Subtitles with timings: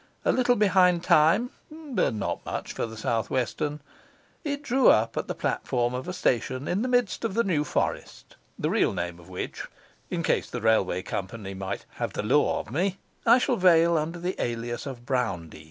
[0.25, 3.81] A little behind time, but not much for the South Western,
[4.43, 7.63] it drew up at the platform of a station, in the midst of the New
[7.63, 9.67] Forest, the real name of which
[10.09, 14.17] (in case the railway company 'might have the law of me') I shall veil under
[14.17, 15.59] the alias of Browndean.